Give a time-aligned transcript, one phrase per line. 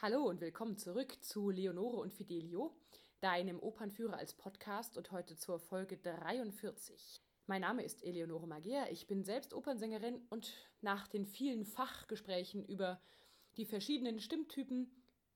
[0.00, 2.72] Hallo und willkommen zurück zu Leonore und Fidelio,
[3.18, 7.20] deinem Opernführer als Podcast und heute zur Folge 43.
[7.48, 13.00] Mein Name ist Eleonore Magier, ich bin selbst Opernsängerin und nach den vielen Fachgesprächen über
[13.56, 14.88] die verschiedenen Stimmtypen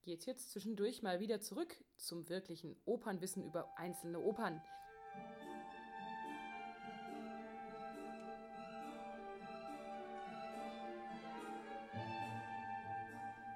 [0.03, 4.63] geht's jetzt zwischendurch mal wieder zurück zum wirklichen Opernwissen über einzelne Opern.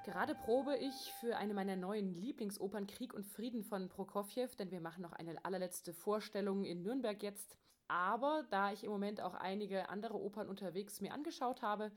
[0.07, 4.79] Gerade probe ich für eine meiner neuen Lieblingsopern Krieg und Frieden von Prokofjew, denn wir
[4.79, 7.57] machen noch eine allerletzte Vorstellung in Nürnberg jetzt.
[7.89, 11.91] Aber da ich im Moment auch einige andere Opern unterwegs mir angeschaut habe,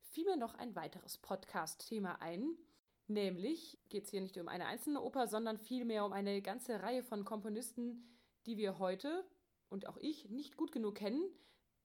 [0.00, 2.58] fiel mir noch ein weiteres Podcast-Thema ein.
[3.06, 7.04] Nämlich geht es hier nicht um eine einzelne Oper, sondern vielmehr um eine ganze Reihe
[7.04, 9.24] von Komponisten, die wir heute
[9.68, 11.22] und auch ich nicht gut genug kennen,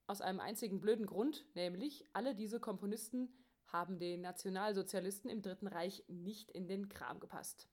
[0.07, 3.31] aus einem einzigen blöden Grund, nämlich alle diese Komponisten
[3.67, 7.67] haben den Nationalsozialisten im Dritten Reich nicht in den Kram gepasst.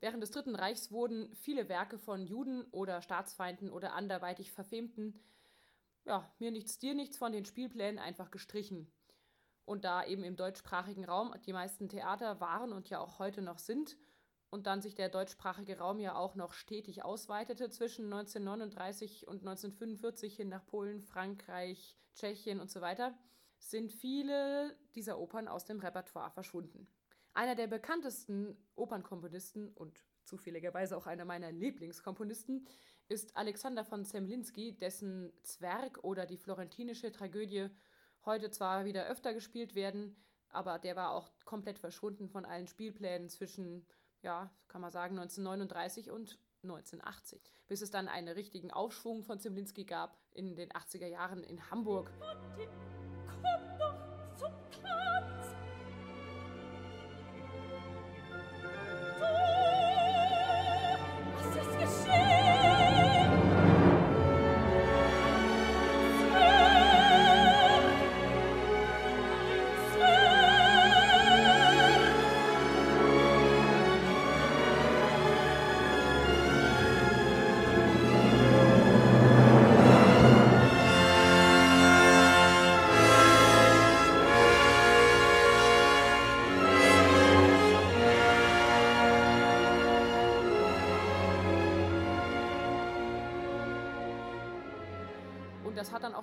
[0.00, 5.20] Während des Dritten Reichs wurden viele Werke von Juden oder Staatsfeinden oder anderweitig Verfemten,
[6.04, 8.90] ja, mir nichts, dir nichts von den Spielplänen einfach gestrichen.
[9.64, 13.58] Und da eben im deutschsprachigen Raum die meisten Theater waren und ja auch heute noch
[13.58, 13.96] sind
[14.50, 20.36] und dann sich der deutschsprachige Raum ja auch noch stetig ausweitete zwischen 1939 und 1945
[20.36, 23.14] hin nach Polen, Frankreich, Tschechien und so weiter,
[23.70, 26.88] sind viele dieser Opern aus dem Repertoire verschwunden.
[27.34, 32.66] Einer der bekanntesten Opernkomponisten und zufälligerweise auch einer meiner Lieblingskomponisten
[33.08, 37.68] ist Alexander von Zemlinsky, dessen Zwerg oder die florentinische Tragödie
[38.24, 40.16] heute zwar wieder öfter gespielt werden,
[40.50, 43.86] aber der war auch komplett verschwunden von allen Spielplänen zwischen,
[44.22, 49.84] ja, kann man sagen, 1939 und 1980, bis es dann einen richtigen Aufschwung von Zemlinsky
[49.84, 52.12] gab in den 80er Jahren in Hamburg.
[52.20, 53.01] Komm
[54.82, 55.31] doch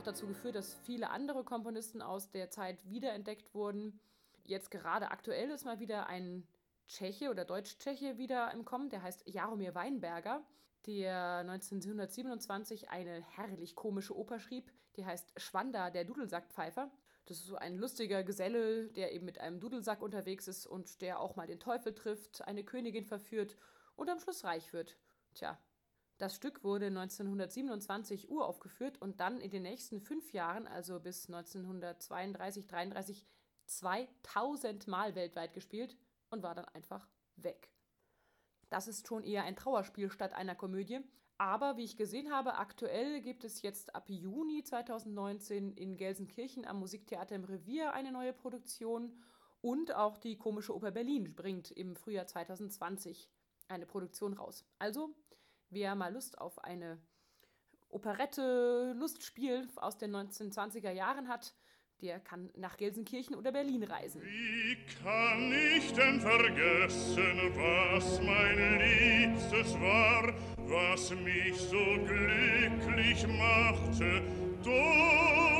[0.03, 3.99] dazu geführt, dass viele andere Komponisten aus der Zeit wiederentdeckt wurden.
[4.43, 6.47] Jetzt gerade aktuell ist mal wieder ein
[6.87, 10.43] Tscheche oder Deutsch-Tscheche wieder im Kommen, der heißt Jaromir Weinberger,
[10.87, 16.89] der 1927 eine herrlich komische Oper schrieb, die heißt Schwanda, der Dudelsackpfeifer.
[17.25, 21.19] Das ist so ein lustiger Geselle, der eben mit einem Dudelsack unterwegs ist und der
[21.19, 23.55] auch mal den Teufel trifft, eine Königin verführt
[23.95, 24.97] und am Schluss reich wird.
[25.35, 25.59] Tja,
[26.19, 32.67] das Stück wurde 1927 uraufgeführt und dann in den nächsten fünf Jahren, also bis 1932,
[32.67, 33.25] 33,
[33.65, 35.97] 2000 Mal weltweit gespielt
[36.29, 37.71] und war dann einfach weg.
[38.69, 40.99] Das ist schon eher ein Trauerspiel statt einer Komödie.
[41.37, 46.79] Aber wie ich gesehen habe, aktuell gibt es jetzt ab Juni 2019 in Gelsenkirchen am
[46.79, 49.17] Musiktheater im Revier eine neue Produktion
[49.61, 53.31] und auch die Komische Oper Berlin bringt im Frühjahr 2020
[53.69, 54.65] eine Produktion raus.
[54.79, 55.15] Also
[55.71, 56.99] Wer mal Lust auf eine
[57.89, 61.53] Operette, Lustspiel aus den 1920er Jahren hat,
[62.01, 64.21] der kann nach Gelsenkirchen oder Berlin reisen.
[64.21, 74.23] Wie kann ich denn vergessen, was mein Liebstes war, was mich so glücklich machte,
[74.63, 75.58] Dorota,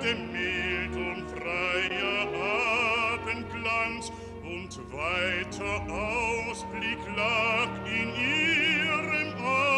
[0.00, 2.26] Erde mild und freier
[3.12, 4.10] Abendglanz
[4.42, 9.76] und weiter Ausblick lag in ihrem Aug.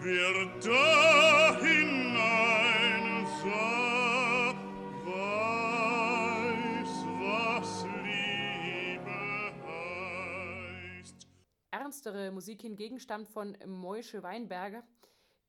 [0.00, 0.34] Wer
[0.64, 4.54] da hinein sah,
[5.04, 7.70] weiß, was
[8.02, 9.20] Liebe
[11.02, 11.18] heißt.
[11.70, 14.84] Ernstere Musik hingegen stammt von Moische Weinberger,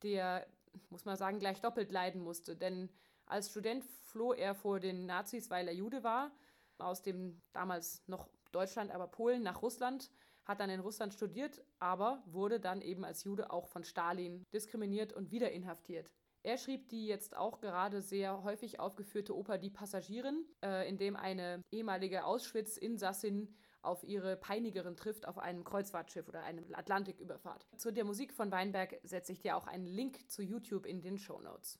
[0.02, 0.46] der
[0.90, 2.56] muss man sagen, gleich doppelt leiden musste.
[2.56, 2.88] Denn
[3.26, 6.32] als Student floh er vor den Nazis, weil er Jude war,
[6.78, 10.10] aus dem damals noch Deutschland, aber Polen nach Russland,
[10.44, 15.12] hat dann in Russland studiert, aber wurde dann eben als Jude auch von Stalin diskriminiert
[15.12, 16.10] und wieder inhaftiert.
[16.42, 21.14] Er schrieb die jetzt auch gerade sehr häufig aufgeführte Oper Die Passagierin, äh, in dem
[21.14, 27.66] eine ehemalige Auschwitz-Insassin auf ihre Peinigerin trifft auf einem Kreuzfahrtschiff oder einem Atlantiküberfahrt.
[27.76, 31.18] Zu der Musik von Weinberg setze ich dir auch einen Link zu YouTube in den
[31.18, 31.78] Show Notes.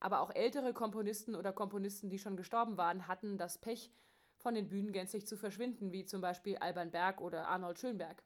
[0.00, 3.92] Aber auch ältere Komponisten oder Komponisten, die schon gestorben waren, hatten das Pech,
[4.42, 8.24] von den Bühnen gänzlich zu verschwinden, wie zum Beispiel Alban Berg oder Arnold Schönberg.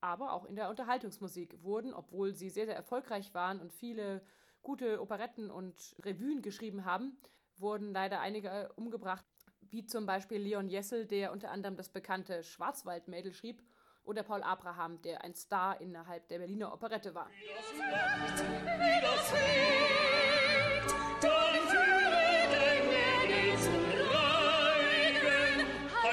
[0.00, 4.22] Aber auch in der Unterhaltungsmusik wurden, obwohl sie sehr, sehr erfolgreich waren und viele
[4.62, 7.18] gute Operetten und Revuen geschrieben haben,
[7.58, 9.26] wurden leider einige umgebracht,
[9.70, 13.62] wie zum Beispiel Leon Jessel, der unter anderem das bekannte Schwarzwaldmädel schrieb,
[14.04, 17.28] oder Paul Abraham, der ein Star innerhalb der Berliner Operette war.
[17.28, 18.42] Wie das lacht,
[18.80, 25.66] wie das fliegt, dann führe dein Mädel zum Reigen,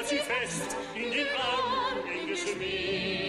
[0.05, 3.26] sie fest in den Armen geschmiegt.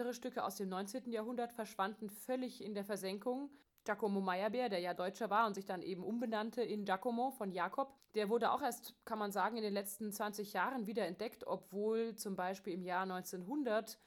[0.00, 1.12] Weitere Stücke aus dem 19.
[1.12, 3.50] Jahrhundert verschwanden völlig in der Versenkung.
[3.84, 7.92] Giacomo Meyerbeer, der ja Deutscher war und sich dann eben umbenannte in Giacomo von Jakob,
[8.14, 12.14] der wurde auch erst, kann man sagen, in den letzten 20 Jahren wieder entdeckt, obwohl
[12.14, 13.98] zum Beispiel im Jahr 1900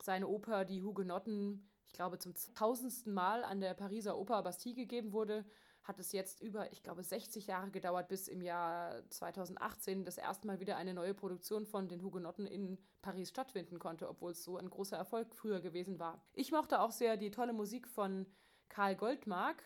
[0.00, 5.12] seine Oper Die Hugenotten, ich glaube, zum tausendsten Mal an der Pariser Oper Bastille gegeben
[5.12, 5.44] wurde,
[5.82, 10.46] hat es jetzt über, ich glaube, 60 Jahre gedauert, bis im Jahr 2018 das erste
[10.46, 14.56] Mal wieder eine neue Produktion von den Hugenotten in Paris stattfinden konnte, obwohl es so
[14.56, 16.22] ein großer Erfolg früher gewesen war.
[16.32, 18.26] Ich mochte auch sehr die tolle Musik von
[18.68, 19.62] Karl Goldmark,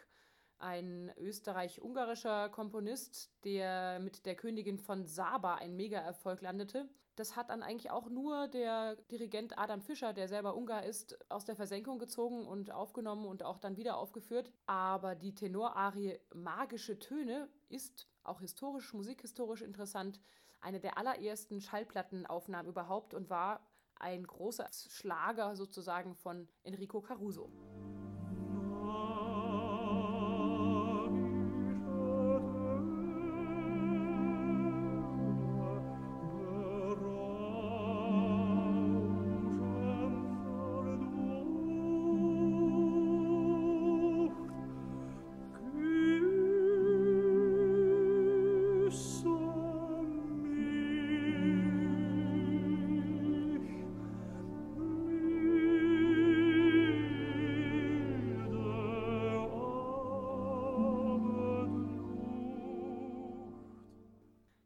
[0.59, 6.89] ein österreich-ungarischer Komponist, der mit der Königin von Saba einen Mega-Erfolg landete.
[7.17, 11.45] Das hat dann eigentlich auch nur der Dirigent Adam Fischer, der selber Ungar ist, aus
[11.45, 14.51] der Versenkung gezogen und aufgenommen und auch dann wieder aufgeführt.
[14.67, 20.21] Aber die Tenorarie Magische Töne ist auch historisch, musikhistorisch interessant.
[20.61, 23.61] Eine der allerersten Schallplattenaufnahmen überhaupt und war
[23.97, 27.51] ein großer Schlager sozusagen von Enrico Caruso.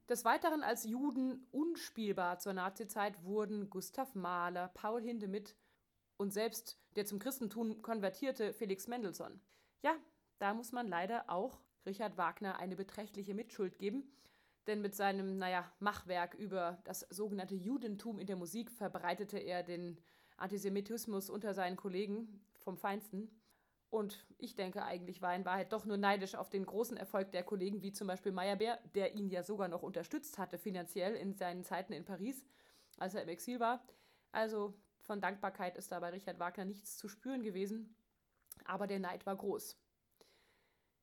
[0.08, 5.54] Des Weiteren als Juden unspielbar zur Nazizeit wurden Gustav Mahler, Paul Hindemith
[6.16, 9.38] und selbst der zum Christentum konvertierte Felix Mendelssohn.
[9.82, 9.94] Ja,
[10.38, 14.10] da muss man leider auch Richard Wagner eine beträchtliche Mitschuld geben,
[14.66, 19.98] denn mit seinem, naja, Machwerk über das sogenannte Judentum in der Musik verbreitete er den
[20.38, 23.30] Antisemitismus unter seinen Kollegen vom Feinsten.
[23.90, 27.42] Und ich denke eigentlich war in Wahrheit doch nur neidisch auf den großen Erfolg der
[27.42, 31.64] Kollegen, wie zum Beispiel Meyerbeer, der ihn ja sogar noch unterstützt hatte finanziell in seinen
[31.64, 32.44] Zeiten in Paris,
[32.98, 33.82] als er im Exil war.
[34.30, 37.96] Also von Dankbarkeit ist da bei Richard Wagner nichts zu spüren gewesen,
[38.66, 39.78] aber der Neid war groß.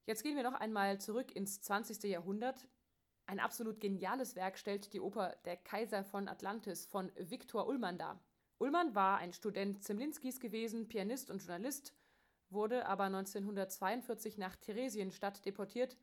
[0.05, 2.03] Jetzt gehen wir noch einmal zurück ins 20.
[2.03, 2.67] Jahrhundert.
[3.25, 8.23] Ein absolut geniales Werk stellt die Oper Der Kaiser von Atlantis von Viktor Ullmann dar.
[8.59, 11.95] Ullmann war ein Student Zemlinskis gewesen, Pianist und Journalist
[12.49, 15.97] wurde aber 1942 nach Theresienstadt deportiert,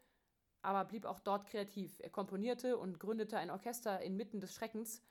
[0.63, 1.99] aber blieb auch dort kreativ.
[2.01, 5.03] Er komponierte und gründete ein Orchester inmitten des Schreckens,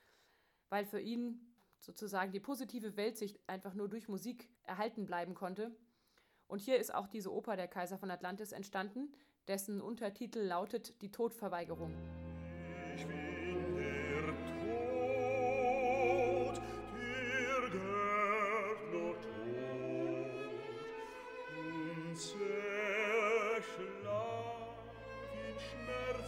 [0.68, 5.74] weil für ihn sozusagen die positive Weltsicht einfach nur durch Musik erhalten bleiben konnte.
[6.46, 9.12] Und hier ist auch diese Oper Der Kaiser von Atlantis entstanden,
[9.48, 11.92] dessen Untertitel lautet Die Todverweigerung.
[12.94, 13.31] Ich bin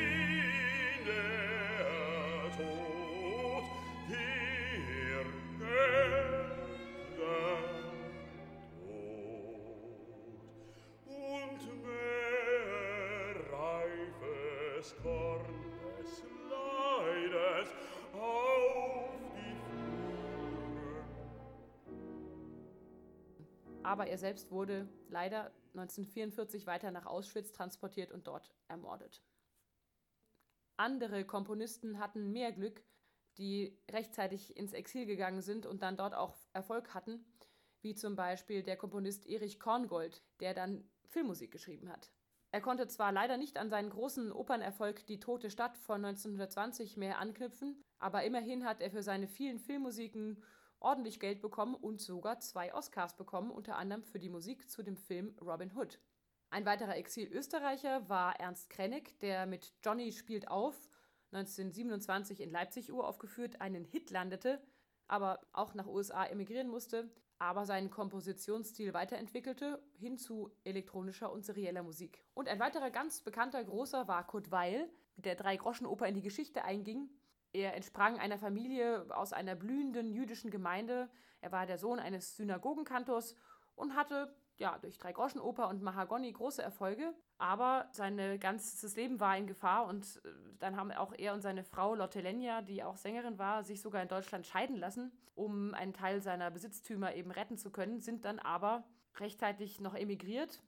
[23.83, 29.23] Aber er selbst wurde leider 1944 weiter nach Auschwitz transportiert und dort ermordet.
[30.77, 32.83] Andere Komponisten hatten mehr Glück,
[33.37, 37.25] die rechtzeitig ins Exil gegangen sind und dann dort auch Erfolg hatten,
[37.81, 42.11] wie zum Beispiel der Komponist Erich Korngold, der dann Filmmusik geschrieben hat.
[42.51, 47.19] Er konnte zwar leider nicht an seinen großen Opernerfolg Die Tote Stadt von 1920 mehr
[47.19, 50.43] anknüpfen, aber immerhin hat er für seine vielen Filmmusiken
[50.79, 54.97] ordentlich Geld bekommen und sogar zwei Oscars bekommen, unter anderem für die Musik zu dem
[54.97, 55.99] Film Robin Hood.
[56.49, 60.75] Ein weiterer Exil-Österreicher war Ernst Krennig, der mit Johnny spielt auf
[61.31, 64.59] 1927 in Leipzig uraufgeführt einen Hit landete,
[65.07, 71.83] aber auch nach USA emigrieren musste, aber seinen Kompositionsstil weiterentwickelte hin zu elektronischer und serieller
[71.83, 72.23] Musik.
[72.33, 77.09] Und ein weiterer ganz bekannter großer war Kurt Weil, der Drei-Groschen-Oper in die Geschichte einging.
[77.53, 81.09] Er entsprang einer Familie aus einer blühenden jüdischen Gemeinde.
[81.41, 83.37] Er war der Sohn eines Synagogenkantors
[83.75, 89.47] und hatte ja, durch Drei-Groschen-Oper und Mahagoni große Erfolge, aber sein ganzes Leben war in
[89.47, 93.39] Gefahr und äh, dann haben auch er und seine Frau Lotte Lenya, die auch Sängerin
[93.39, 97.71] war, sich sogar in Deutschland scheiden lassen, um einen Teil seiner Besitztümer eben retten zu
[97.71, 98.83] können, sind dann aber
[99.15, 100.61] rechtzeitig noch emigriert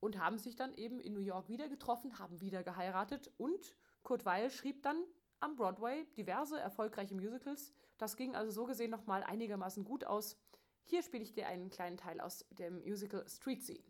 [0.00, 4.24] und haben sich dann eben in New York wieder getroffen, haben wieder geheiratet und Kurt
[4.26, 5.02] Weil schrieb dann
[5.40, 7.72] am Broadway diverse erfolgreiche Musicals.
[7.96, 10.36] Das ging also so gesehen nochmal einigermaßen gut aus.
[10.84, 13.84] Hier spiele ich dir einen kleinen Teil aus dem Musical Street Scene.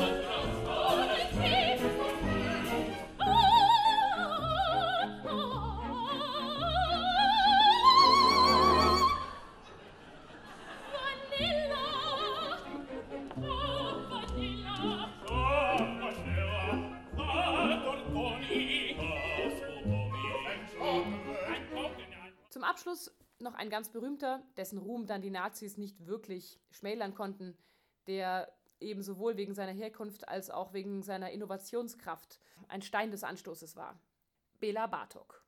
[23.64, 27.58] ein ganz berühmter, dessen Ruhm dann die Nazis nicht wirklich schmälern konnten,
[28.08, 33.78] der eben sowohl wegen seiner Herkunft als auch wegen seiner Innovationskraft ein Stein des Anstoßes
[33.78, 33.98] war.
[34.60, 35.46] Bela Bartok.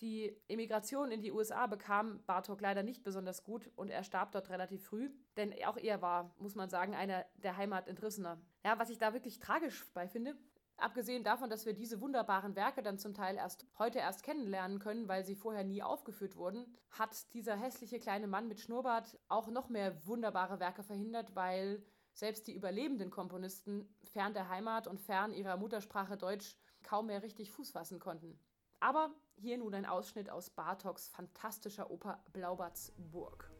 [0.00, 4.50] Die Emigration in die USA bekam Bartok leider nicht besonders gut und er starb dort
[4.50, 8.38] relativ früh, denn auch er war, muss man sagen, einer der Heimat Entrissener.
[8.62, 10.36] Ja, was ich da wirklich tragisch bei finde,
[10.76, 15.08] Abgesehen davon, dass wir diese wunderbaren Werke dann zum Teil erst heute erst kennenlernen können,
[15.08, 19.68] weil sie vorher nie aufgeführt wurden, hat dieser hässliche kleine Mann mit Schnurrbart auch noch
[19.68, 25.56] mehr wunderbare Werke verhindert, weil selbst die überlebenden Komponisten fern der Heimat und fern ihrer
[25.56, 28.38] Muttersprache Deutsch kaum mehr richtig Fuß fassen konnten.
[28.80, 33.50] Aber hier nun ein Ausschnitt aus Bartoks fantastischer Oper Blaubarts Burg.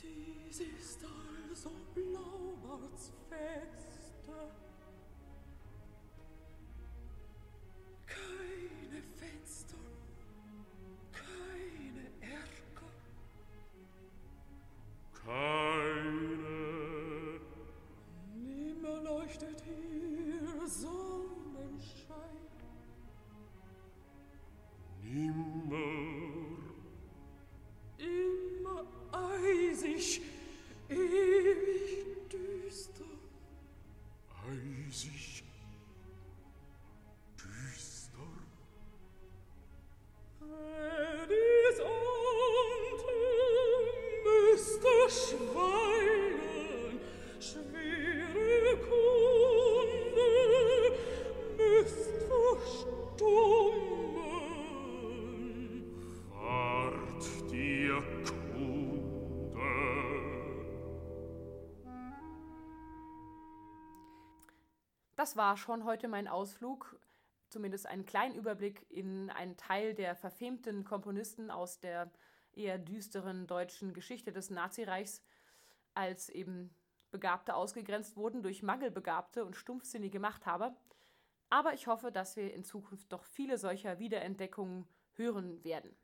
[0.00, 3.93] Dies ist also Blaubarts Feste.
[8.06, 9.76] Keine Fenster,
[11.12, 12.92] keine Erker,
[15.24, 15.53] Keine
[65.24, 67.00] Das war schon heute mein Ausflug,
[67.48, 72.10] zumindest einen kleinen Überblick in einen Teil der verfemten Komponisten aus der
[72.52, 75.22] eher düsteren deutschen Geschichte des Nazireichs,
[75.94, 76.74] als eben
[77.10, 80.76] Begabte ausgegrenzt wurden durch mangelbegabte und stumpfsinnige Machthaber.
[81.48, 85.96] Aber ich hoffe, dass wir in Zukunft doch viele solcher Wiederentdeckungen hören werden.